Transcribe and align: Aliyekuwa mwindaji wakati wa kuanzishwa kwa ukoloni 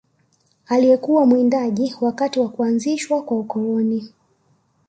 Aliyekuwa 0.65 1.25
mwindaji 1.25 1.95
wakati 2.01 2.39
wa 2.39 2.49
kuanzishwa 2.49 3.21
kwa 3.23 3.39
ukoloni 3.39 4.13